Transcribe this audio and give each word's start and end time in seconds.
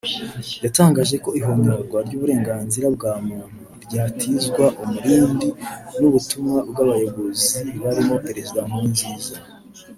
yatangaje 0.65 1.15
ko 1.23 1.29
ihonyorwa 1.39 1.97
ry’uburengaznira 2.07 2.87
bwa 2.95 3.13
muntu 3.27 3.63
ryatizwaga 3.85 4.67
umurindi 4.83 5.47
n’ubutumwa 5.99 6.57
bw’abayobozi 6.69 7.59
barimo 7.83 8.15
Perezida 8.25 8.59
Nkurunziza 8.67 9.33